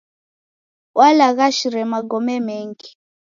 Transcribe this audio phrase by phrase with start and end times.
[0.97, 2.89] Walaghashire magome mengi.